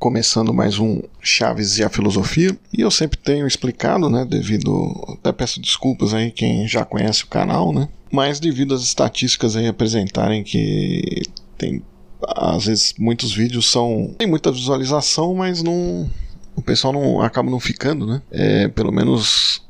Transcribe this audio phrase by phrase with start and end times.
[0.00, 2.56] começando mais um Chaves e a Filosofia.
[2.76, 4.72] E eu sempre tenho explicado, né, devido.
[5.20, 7.86] Até peço desculpas aí quem já conhece o canal, né?
[8.10, 11.22] Mas devido às estatísticas aí apresentarem que
[11.56, 11.82] tem.
[12.26, 14.14] Às vezes muitos vídeos são.
[14.18, 16.10] tem muita visualização, mas não.
[16.56, 18.22] O pessoal não acaba não ficando, né?
[18.30, 19.62] É, pelo menos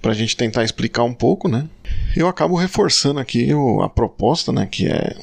[0.00, 1.68] pra gente tentar explicar um pouco, né?
[2.16, 4.66] Eu acabo reforçando aqui o, a proposta, né?
[4.70, 5.16] Que é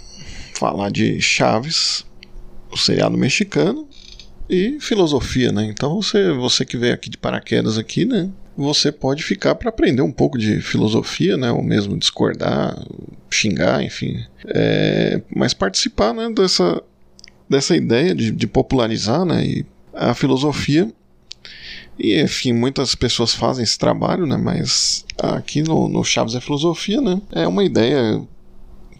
[0.56, 2.06] falar de Chaves,
[2.72, 3.88] o seriado mexicano,
[4.52, 5.64] e filosofia, né?
[5.64, 8.30] Então você, você que veio aqui de paraquedas aqui, né?
[8.58, 11.50] Você pode ficar para aprender um pouco de filosofia, né?
[11.52, 12.78] Ou mesmo discordar,
[13.30, 14.22] xingar, enfim.
[14.46, 16.30] É, mas participar, né?
[16.30, 16.84] Dessa,
[17.50, 19.46] dessa ideia de, de popularizar, né?
[19.46, 20.92] E a filosofia
[21.98, 24.36] e, enfim, muitas pessoas fazem esse trabalho, né?
[24.36, 27.22] Mas aqui no, no Chaves é Filosofia, né?
[27.32, 28.22] É uma ideia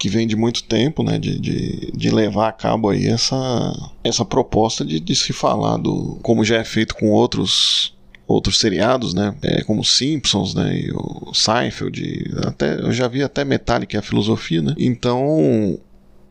[0.02, 3.72] que vem de muito tempo, né, de, de, de, levar a cabo aí essa,
[4.04, 9.14] essa proposta de, de se falar do como já é feito com outros outros seriados,
[9.14, 14.02] né, é, como Simpsons, né, e o Seinfeld, até eu já vi até Metallica, a
[14.02, 14.74] filosofia, né.
[14.80, 15.78] Então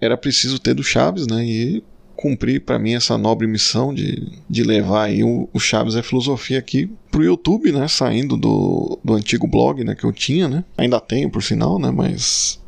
[0.01, 1.85] era preciso ter do Chaves, né, e
[2.17, 6.59] cumprir para mim essa nobre missão de, de levar aí o, o Chaves é Filosofia
[6.59, 10.99] aqui pro YouTube, né, saindo do, do antigo blog, né, que eu tinha, né, ainda
[10.99, 12.60] tenho por sinal, né, mas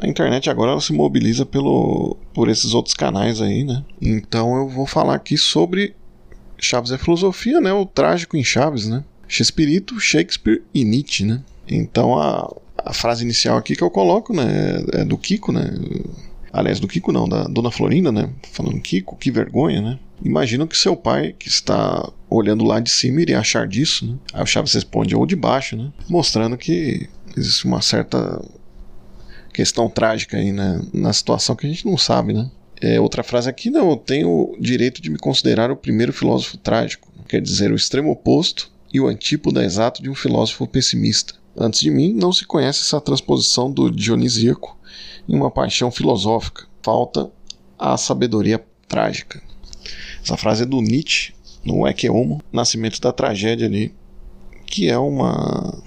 [0.00, 3.84] a internet agora ela se mobiliza pelo, por esses outros canais aí, né?
[4.00, 5.94] Então eu vou falar aqui sobre
[6.58, 7.72] Chaves é filosofia, né?
[7.72, 9.04] O trágico em Chaves, né?
[9.28, 11.42] Chespirito, Shakespeare e Nietzsche, né?
[11.68, 14.82] Então a, a frase inicial aqui que eu coloco, né?
[14.92, 15.70] É do Kiko, né?
[16.52, 18.30] Aliás, do Kiko não, da Dona Florinda, né?
[18.52, 19.98] Falando Kiko, que vergonha, né?
[20.24, 24.16] Imagina que seu pai, que está olhando lá de cima, iria achar disso, né?
[24.32, 25.92] Aí o Chaves responde, ou de baixo, né?
[26.08, 28.42] Mostrando que existe uma certa
[29.60, 32.50] questão trágica aí né, na situação que a gente não sabe, né?
[32.80, 36.56] É, outra frase aqui, não, eu tenho o direito de me considerar o primeiro filósofo
[36.56, 41.34] trágico, quer dizer, o extremo oposto e o antípoda exato de um filósofo pessimista.
[41.54, 44.78] Antes de mim, não se conhece essa transposição do dionisíaco
[45.28, 46.64] em uma paixão filosófica.
[46.82, 47.30] Falta
[47.78, 49.42] a sabedoria trágica.
[50.24, 53.94] Essa frase é do Nietzsche, no Ecce Homo, Nascimento da Tragédia ali,
[54.64, 55.82] que é uma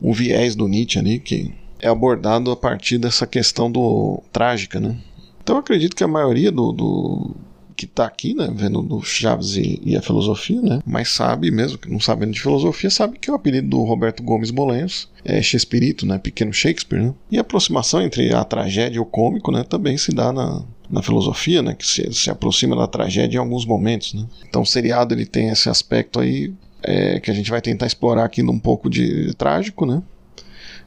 [0.00, 4.96] um viés do Nietzsche ali que é abordado a partir dessa questão do trágica, né?
[5.42, 7.36] Então acredito que a maioria do, do
[7.76, 11.76] que está aqui, né, vendo do Chaves e, e, a filosofia, né, mas sabe mesmo
[11.76, 15.94] que não sabendo de filosofia, sabe que o apelido do Roberto Gomes Bolenhos é Shakespeare,
[16.04, 17.14] né, pequeno Shakespeare, né?
[17.30, 21.02] E a aproximação entre a tragédia e o cômico, né, também se dá na, na
[21.02, 24.26] filosofia, né, que se, se aproxima da tragédia em alguns momentos, né?
[24.48, 28.24] Então o seriado ele tem esse aspecto aí é, que a gente vai tentar explorar
[28.24, 30.02] aqui um pouco de trágico, né?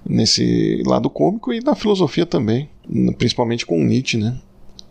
[0.07, 2.69] Nesse lado cômico e na filosofia também,
[3.17, 4.37] principalmente com Nietzsche, né?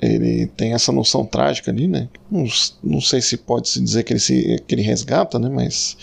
[0.00, 2.08] Ele tem essa noção trágica ali, né?
[2.30, 2.44] Não,
[2.82, 5.48] não sei se pode se dizer que ele, se, que ele resgata, né?
[5.48, 5.96] Mas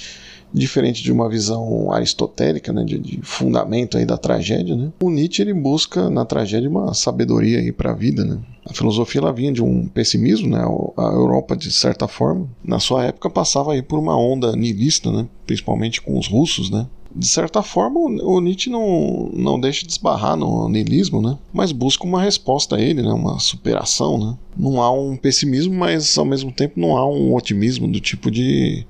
[0.55, 5.41] diferente de uma visão aristotélica, né, de, de, fundamento aí da tragédia, né, o Nietzsche
[5.41, 8.39] ele busca na tragédia uma sabedoria aí para a vida, né.
[8.65, 10.59] A filosofia ela vinha de um pessimismo, né,
[10.97, 15.27] a Europa de certa forma, na sua época passava aí por uma onda nihilista, né,
[15.45, 20.35] principalmente com os russos, né, de certa forma, o Nietzsche não, não deixa de esbarrar
[20.35, 21.37] no niilismo, né?
[21.53, 23.11] Mas busca uma resposta a ele, né?
[23.13, 24.37] Uma superação, né?
[24.57, 28.85] Não há um pessimismo, mas ao mesmo tempo não há um otimismo do tipo de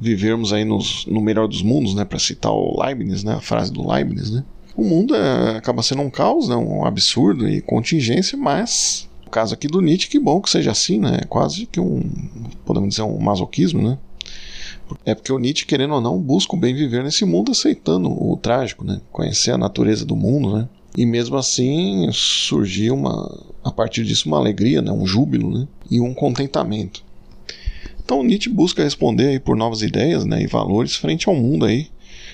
[0.00, 2.04] vivermos aí nos, no melhor dos mundos, né?
[2.06, 3.34] Para citar o Leibniz, né?
[3.34, 4.42] A frase do Leibniz, né?
[4.74, 6.56] O mundo é, acaba sendo um caos, né?
[6.56, 10.98] Um absurdo e contingência, mas no caso aqui do Nietzsche, que bom que seja assim,
[10.98, 11.18] né?
[11.20, 12.02] É quase que um,
[12.64, 13.98] podemos dizer, um masoquismo, né?
[15.04, 18.36] É porque o Nietzsche, querendo ou não, busca o bem viver nesse mundo aceitando o
[18.36, 19.00] trágico, né?
[19.10, 20.68] Conhecer a natureza do mundo, né?
[20.96, 24.90] E mesmo assim surgiu uma, a partir disso uma alegria, né?
[24.90, 25.68] um júbilo né?
[25.90, 27.04] e um contentamento.
[28.02, 30.42] Então Nietzsche busca responder aí por novas ideias né?
[30.42, 31.88] e valores frente ao mundo aí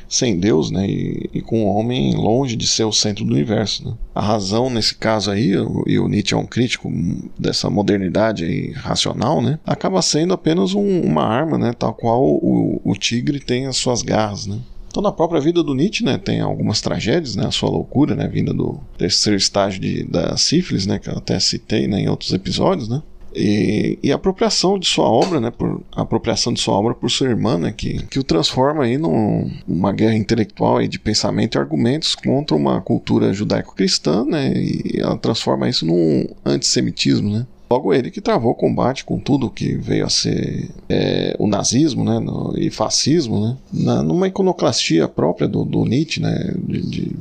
[0.08, 3.88] sem Deus, né, e, e, com o homem longe de ser o centro do universo.
[3.88, 3.94] Né.
[4.14, 5.52] A razão nesse caso aí,
[5.86, 6.90] e o Nietzsche é um crítico
[7.38, 12.80] dessa modernidade aí, racional, né, acaba sendo apenas um, uma arma, né, tal qual o,
[12.84, 14.58] o tigre tem as suas garras, né.
[14.88, 18.26] Então, na própria vida do Nietzsche, né, tem algumas tragédias, né, a sua loucura, né,
[18.28, 22.32] vinda do terceiro estágio de, da sífilis, né, que eu até citei né, em outros
[22.32, 23.02] episódios, né,
[23.36, 27.58] e, e, apropriação de sua obra, né, por apropriação de sua obra por sua irmã,
[27.58, 32.56] né, que, que o transforma aí numa guerra intelectual aí de pensamento e argumentos contra
[32.56, 37.46] uma cultura judaico-cristã, né, e ela transforma isso num antissemitismo, né.
[37.68, 42.04] Logo ele que travou o combate com tudo que veio a ser é, o nazismo
[42.04, 47.16] né, no, e fascismo, né, na, numa iconoclastia própria do, do Nietzsche, né, de, de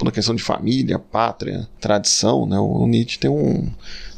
[0.00, 2.58] toda a questão de família, pátria, tradição, né?
[2.58, 3.70] O Nietzsche tem um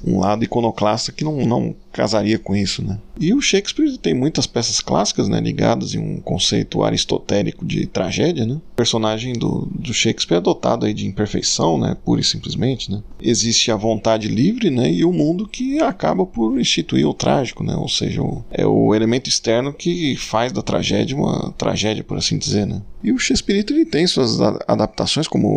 [0.05, 2.99] um lado iconoclasta que não, não casaria com isso, né?
[3.21, 8.47] E o Shakespeare tem muitas peças clássicas, né, ligadas em um conceito aristotélico de tragédia,
[8.47, 8.55] né?
[8.55, 13.03] O personagem do, do Shakespeare é dotado aí de imperfeição, né, pura e simplesmente, né?
[13.21, 17.77] Existe a vontade livre, né, e o mundo que acaba por instituir o trágico, né?
[17.77, 22.39] Ou seja, o, é o elemento externo que faz da tragédia uma tragédia, por assim
[22.39, 22.83] dizer, né?
[23.05, 25.49] E o Shakespeare ele tem suas adaptações como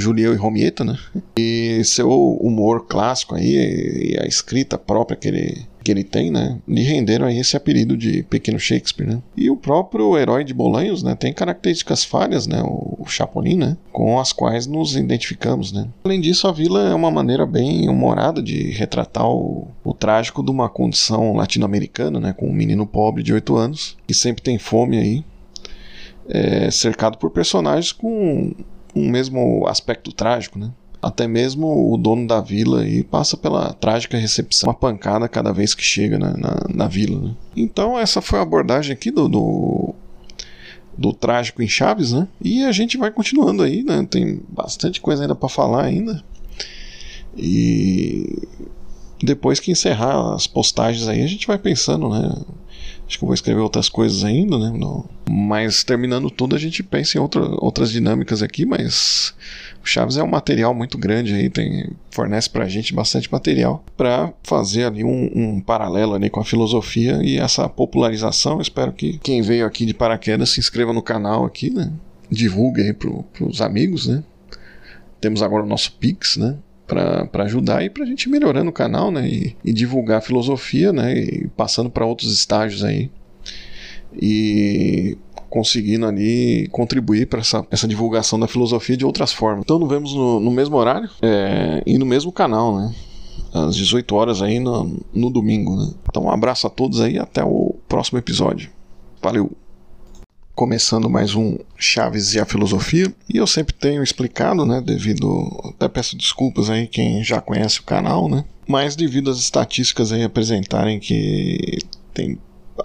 [0.00, 0.98] Julieu e Romieta, né?
[1.38, 6.58] E seu humor clássico aí e a escrita própria que ele que ele tem, né,
[6.68, 9.22] lhe renderam aí esse apelido de Pequeno Shakespeare, né?
[9.36, 14.20] E o próprio herói de Bolanhos, né, tem características falhas, né, o Chapolin, né, com
[14.20, 15.88] as quais nos identificamos, né?
[16.04, 20.50] Além disso, a vila é uma maneira bem humorada de retratar o, o trágico de
[20.50, 24.98] uma condição latino-americana, né, com um menino pobre de 8 anos que sempre tem fome
[24.98, 25.24] aí,
[26.28, 28.54] é, cercado por personagens com
[28.94, 30.70] um mesmo aspecto trágico, né?
[31.02, 35.74] Até mesmo o dono da vila aí passa pela trágica recepção, uma pancada cada vez
[35.74, 37.28] que chega na, na, na vila.
[37.28, 37.34] Né?
[37.56, 39.94] Então essa foi a abordagem aqui do, do,
[40.96, 42.28] do, trágico em Chaves, né?
[42.38, 44.06] E a gente vai continuando aí, né?
[44.10, 46.22] Tem bastante coisa ainda para falar ainda.
[47.34, 48.46] E
[49.22, 52.32] depois que encerrar as postagens aí, a gente vai pensando, né?
[53.06, 54.72] Acho que eu vou escrever outras coisas ainda, né?
[55.28, 59.34] Mas terminando tudo, a gente pensa em outra, outras dinâmicas aqui, mas
[59.82, 64.32] o Chaves é um material muito grande aí, tem, fornece pra gente bastante material para
[64.44, 68.60] fazer ali um, um, paralelo ali com a filosofia e essa popularização.
[68.60, 71.92] Espero que quem veio aqui de paraquedas se inscreva no canal aqui, né?
[72.30, 74.22] Divulgue aí pro, pros amigos, né?
[75.20, 76.56] Temos agora o nosso Pix, né?
[76.90, 79.28] Para ajudar e para a gente ir melhorando o canal, né?
[79.28, 81.16] E, e divulgar a filosofia, né?
[81.16, 83.10] E passando para outros estágios aí.
[84.20, 85.16] E
[85.48, 89.62] conseguindo ali contribuir para essa, essa divulgação da filosofia de outras formas.
[89.64, 92.94] Então nos vemos no, no mesmo horário é, e no mesmo canal, né?
[93.52, 95.92] Às 18 horas aí no, no domingo, né?
[96.08, 98.70] Então um abraço a todos aí até o próximo episódio.
[99.22, 99.50] Valeu!
[100.60, 103.10] Começando mais um Chaves e a Filosofia.
[103.32, 107.82] E eu sempre tenho explicado, né, devido até peço desculpas aí quem já conhece o
[107.82, 108.44] canal, né?
[108.68, 111.78] Mas devido às estatísticas aí apresentarem que
[112.12, 112.38] tem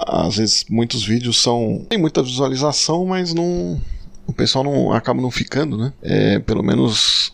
[0.07, 3.81] às vezes muitos vídeos são tem muita visualização, mas não
[4.25, 5.91] o pessoal não acaba não ficando, né?
[6.01, 7.33] É, pelo menos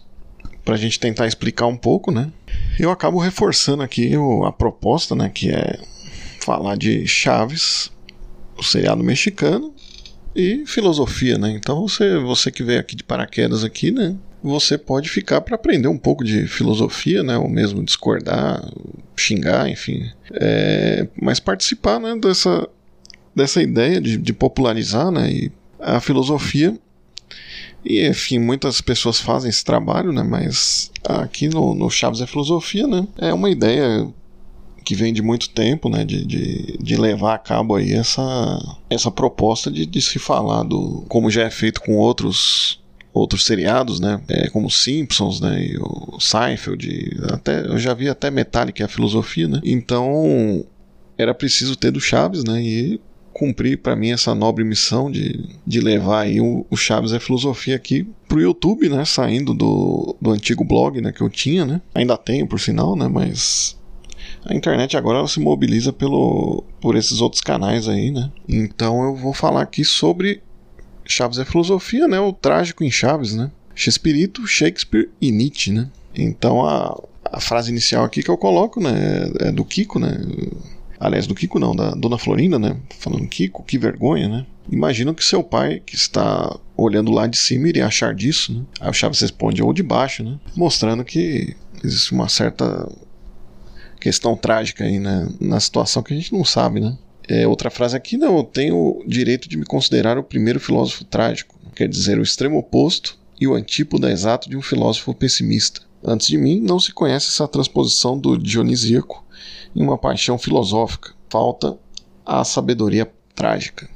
[0.65, 2.31] para a gente tentar explicar um pouco, né?
[2.79, 5.79] Eu acabo reforçando aqui a proposta, né, que é
[6.43, 7.91] falar de Chaves,
[8.57, 9.71] o seriado mexicano,
[10.35, 11.51] e filosofia, né?
[11.51, 14.15] Então você, você que veio aqui de paraquedas aqui, né?
[14.43, 17.37] Você pode ficar para aprender um pouco de filosofia, né?
[17.37, 18.63] Ou mesmo discordar,
[19.15, 20.09] xingar, enfim.
[20.33, 22.15] É, mas participar, né?
[22.19, 22.67] Dessa,
[23.35, 25.31] dessa ideia de, de popularizar, né?
[25.31, 26.77] E a filosofia
[27.83, 30.23] e, enfim, muitas pessoas fazem esse trabalho, né?
[30.23, 33.07] Mas aqui no, no Chaves é Filosofia, né?
[33.17, 34.07] É uma ideia
[34.91, 38.21] que vem de muito tempo, né, de, de, de, levar a cabo aí essa,
[38.89, 42.81] essa proposta de, de se falar do como já é feito com outros
[43.13, 48.29] outros seriados, né, é, como Simpsons, né, e o Seinfeld, até eu já vi até
[48.29, 49.61] Metallica, a filosofia, né.
[49.63, 50.65] Então
[51.17, 52.99] era preciso ter do Chaves, né, e
[53.31, 57.77] cumprir para mim essa nobre missão de, de levar aí o, o Chaves a filosofia
[57.77, 61.81] aqui pro YouTube, né, saindo do, do antigo blog, né, que eu tinha, né.
[61.95, 63.79] Ainda tenho, por sinal, né, mas
[64.45, 68.31] a internet agora ela se mobiliza pelo, por esses outros canais aí, né?
[68.47, 70.41] Então eu vou falar aqui sobre
[71.05, 72.19] Chaves é filosofia, né?
[72.19, 73.51] O trágico em Chaves, né?
[73.75, 75.89] Shakespeare, Shakespeare e Nietzsche, né?
[76.15, 79.31] Então a, a frase inicial aqui que eu coloco, né?
[79.39, 80.17] É do Kiko, né?
[80.99, 82.77] Aliás, do Kiko não, da Dona Florinda, né?
[82.99, 84.45] Falando Kiko, que vergonha, né?
[84.71, 88.63] Imagina que seu pai, que está olhando lá de cima, iria achar disso, né?
[88.79, 90.39] Aí o Chaves responde, ou de baixo, né?
[90.55, 92.87] Mostrando que existe uma certa
[94.01, 96.97] questão trágica aí né, na situação que a gente não sabe, né?
[97.29, 101.05] É, outra frase aqui, não, eu tenho o direito de me considerar o primeiro filósofo
[101.05, 105.81] trágico, quer dizer, o extremo oposto e o antípoda exato de um filósofo pessimista.
[106.03, 109.23] Antes de mim, não se conhece essa transposição do dionisíaco
[109.75, 111.13] em uma paixão filosófica.
[111.29, 111.77] Falta
[112.25, 113.87] a sabedoria trágica.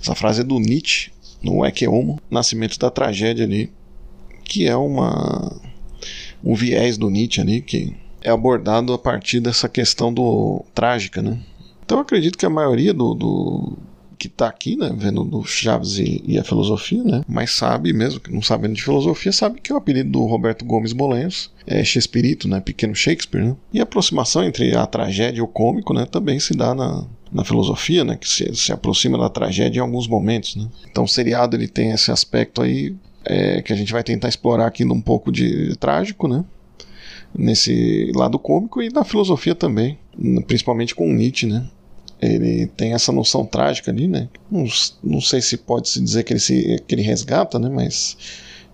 [0.00, 1.10] Essa frase é do Nietzsche,
[1.42, 3.72] no Ecce Homo, Nascimento da Tragédia ali,
[4.44, 5.58] que é uma
[6.44, 11.38] um viés do Nietzsche ali, que é abordado a partir dessa questão do trágica, né?
[11.84, 13.78] Então acredito que a maioria do, do
[14.22, 18.20] que está aqui, né, vendo do Chaves e, e, a filosofia, né, mas sabe mesmo
[18.20, 22.38] que não sabendo de filosofia, sabe que o apelido do Roberto Gomes Bolanhos é Shakespeare,
[22.46, 23.56] né, pequeno Shakespeare, né?
[23.72, 27.44] E a aproximação entre a tragédia e o cômico, né, também se dá na, na
[27.44, 30.68] filosofia, né, que se, se aproxima da tragédia em alguns momentos, né?
[30.88, 34.66] Então o seriado ele tem esse aspecto aí é, que a gente vai tentar explorar
[34.66, 36.44] aqui um pouco de trágico, né?
[37.36, 39.98] Nesse lado cômico e na filosofia também,
[40.46, 41.66] principalmente com Nietzsche, né?
[42.20, 44.28] Ele tem essa noção trágica ali, né?
[44.50, 44.64] Não,
[45.02, 47.68] não sei se pode se dizer que ele, se, que ele resgata, né?
[47.68, 48.16] Mas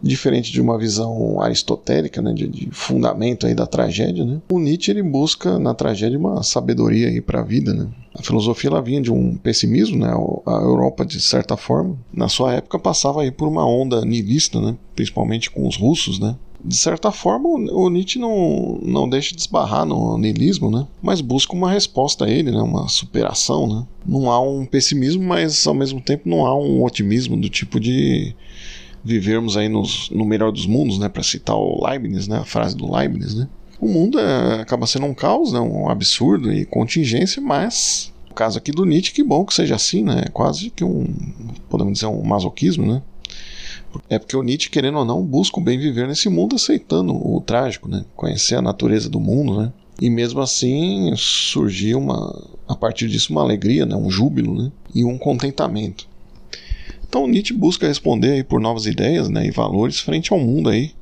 [0.02, 4.90] diferente de uma visão aristotélica, né, de, de, fundamento aí da tragédia, né, o Nietzsche
[4.90, 7.88] ele busca na tragédia uma sabedoria aí para a vida, né.
[8.14, 12.54] A filosofia ela vinha de um pessimismo, né, a Europa de certa forma, na sua
[12.54, 16.36] época passava aí por uma onda nihilista, né, principalmente com os russos, né.
[16.64, 20.86] De certa forma, o Nietzsche não, não deixa de esbarrar no niilismo, né?
[21.00, 22.60] Mas busca uma resposta a ele, né?
[22.60, 23.86] Uma superação, né?
[24.04, 28.34] Não há um pessimismo, mas ao mesmo tempo não há um otimismo do tipo de
[29.04, 32.76] vivermos aí nos, no melhor dos mundos, né, para citar o Leibniz, né, a frase
[32.76, 33.48] do Leibniz, né?
[33.80, 38.58] O mundo é, acaba sendo um caos, né, um absurdo e contingência, mas no caso
[38.58, 40.24] aqui do Nietzsche, que bom que seja assim, né?
[40.26, 41.06] É quase que um,
[41.68, 43.02] podemos dizer, um masoquismo, né?
[44.08, 47.40] É porque o Nietzsche, querendo ou não, busca o bem viver nesse mundo aceitando o
[47.40, 48.04] trágico, né?
[48.14, 49.72] Conhecer a natureza do mundo, né?
[50.00, 53.96] E mesmo assim surgiu uma, a partir disso uma alegria, né?
[53.96, 54.70] um júbilo né?
[54.94, 56.06] e um contentamento.
[57.08, 60.92] Então Nietzsche busca responder aí por novas ideias né, e valores frente ao mundo aí,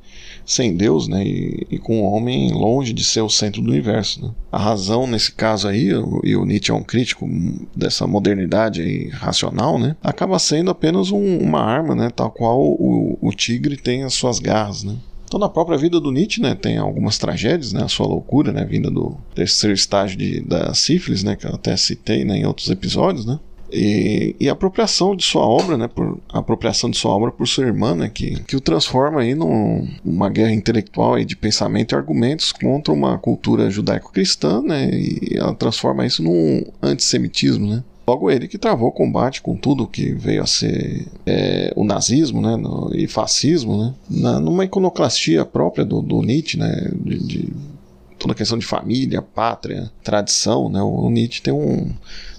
[0.47, 4.23] sem Deus né, e, e com o homem longe de ser o centro do universo.
[4.23, 4.31] Né.
[4.49, 5.89] A razão nesse caso aí,
[6.23, 7.29] e o Nietzsche é um crítico
[7.75, 13.31] dessa modernidade racional, né, acaba sendo apenas um, uma arma, né, tal qual o, o
[13.33, 14.83] tigre tem as suas garras.
[14.85, 14.95] Né.
[15.27, 18.63] Então, na própria vida do Nietzsche, né, tem algumas tragédias, né, a sua loucura, né,
[18.63, 22.69] vinda do terceiro estágio de, da sífilis, né, que eu até citei né, em outros
[22.69, 23.37] episódios, né,
[23.71, 27.47] e, e, a apropriação de sua obra, né, por, a apropriação de sua obra por
[27.47, 31.95] sua irmã, né, que, que o transforma aí numa guerra intelectual aí de pensamento e
[31.95, 37.83] argumentos contra uma cultura judaico-cristã, né, e ela transforma isso num antissemitismo, né.
[38.07, 42.41] Logo ele que travou o combate com tudo que veio a ser é, o nazismo
[42.41, 47.53] né, no, e fascismo, né, na, numa iconoclastia própria do, do Nietzsche, né, de, de
[48.17, 50.81] toda a questão de família, pátria, tradição, né?
[50.81, 51.91] O Nietzsche tem um,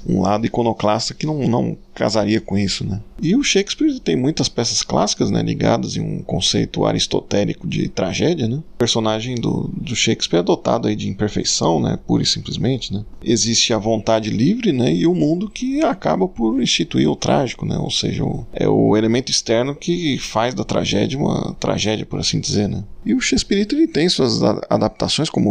[0.07, 3.01] um lado iconoclasta que não, não casaria com isso, né?
[3.21, 8.47] E o Shakespeare tem muitas peças clássicas, né, ligadas em um conceito aristotélico de tragédia,
[8.47, 8.57] né?
[8.57, 13.05] O personagem do, do Shakespeare é dotado aí de imperfeição, né, pura e simplesmente, né?
[13.23, 17.77] Existe a vontade livre, né, e o mundo que acaba por instituir o trágico, né?
[17.77, 22.39] Ou seja, o, é o elemento externo que faz da tragédia uma tragédia, por assim
[22.39, 22.85] dizer, né?
[23.05, 25.49] E o Shakespeare ele tem suas adaptações como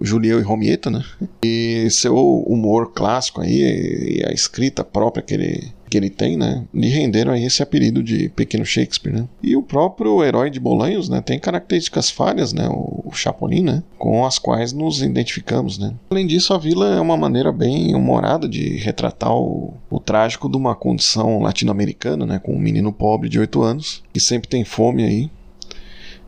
[0.00, 1.04] Julieu e Romieta, né?
[1.44, 6.64] E seu humor clássico aí e a escrita própria que ele que ele tem, né,
[6.72, 9.28] lhe renderam aí esse apelido de Pequeno Shakespeare, né?
[9.42, 14.24] E o próprio herói de Bolanhos, né, tem características falhas, né, o Chapolin, né, com
[14.24, 15.92] as quais nos identificamos, né?
[16.10, 20.56] Além disso, a vila é uma maneira bem humorada de retratar o, o trágico de
[20.56, 25.02] uma condição latino-americana, né, com um menino pobre de 8 anos que sempre tem fome
[25.02, 25.30] aí,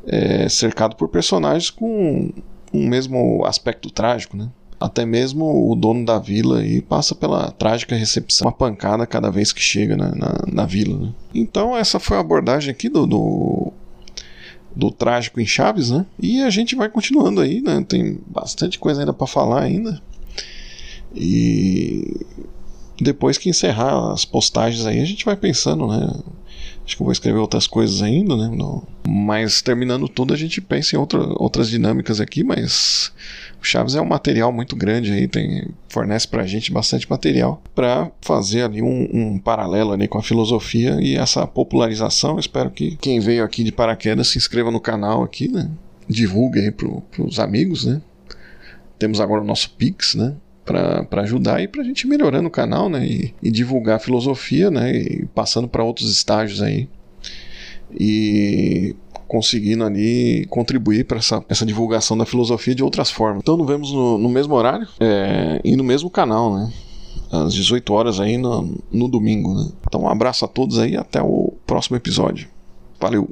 [0.05, 2.33] é, cercado por personagens com
[2.73, 4.49] um mesmo aspecto trágico, né?
[4.81, 9.53] Até mesmo o dono da vila aí passa pela trágica recepção, uma pancada cada vez
[9.53, 10.99] que chega na, na, na vila.
[10.99, 11.13] Né?
[11.33, 13.73] Então essa foi a abordagem aqui do, do,
[14.75, 16.05] do, trágico em Chaves, né?
[16.19, 17.85] E a gente vai continuando aí, né?
[17.89, 20.03] Tem bastante coisa ainda para falar ainda.
[21.15, 22.27] E
[23.01, 26.13] depois que encerrar as postagens aí, a gente vai pensando, né?
[26.85, 28.49] Acho que eu vou escrever outras coisas ainda, né?
[28.49, 28.87] No...
[29.07, 33.13] Mas terminando tudo, a gente pensa em outra, outras dinâmicas aqui, mas
[33.61, 38.11] o Chaves é um material muito grande aí, tem, fornece pra gente bastante material para
[38.21, 42.39] fazer ali um, um, paralelo ali com a filosofia e essa popularização.
[42.39, 45.71] Espero que quem veio aqui de paraquedas se inscreva no canal aqui, né?
[46.09, 48.03] Divulgue aí pro, pros amigos, né?
[48.99, 50.35] Temos agora o nosso Pix, né?
[50.65, 53.07] Para ajudar e para a gente melhorando o canal, né?
[53.07, 54.93] E, e, divulgar a filosofia, né?
[54.95, 56.89] E passando para outros estágios aí.
[57.99, 58.95] E
[59.27, 63.41] conseguindo ali contribuir para essa, essa divulgação da filosofia de outras formas.
[63.43, 66.73] Então nos vemos no, no mesmo horário é, e no mesmo canal, né?
[67.31, 69.71] Às 18 horas aí no, no domingo, né?
[69.87, 72.47] Então um abraço a todos aí até o próximo episódio.
[73.01, 73.29] Valeu!